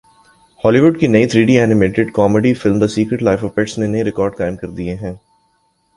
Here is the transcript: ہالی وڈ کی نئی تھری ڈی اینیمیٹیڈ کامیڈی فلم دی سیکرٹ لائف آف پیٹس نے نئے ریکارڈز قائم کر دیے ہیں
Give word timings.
ہالی 0.59 0.79
وڈ 0.79 0.99
کی 0.99 1.07
نئی 1.07 1.27
تھری 1.27 1.43
ڈی 1.45 1.57
اینیمیٹیڈ 1.59 2.11
کامیڈی 2.13 2.53
فلم 2.53 2.79
دی 2.79 2.87
سیکرٹ 2.87 3.21
لائف 3.23 3.43
آف 3.43 3.53
پیٹس 3.55 3.77
نے 3.77 3.87
نئے 3.87 4.03
ریکارڈز 4.03 4.37
قائم 4.37 4.55
کر 4.55 4.69
دیے 4.77 4.95
ہیں 4.95 5.13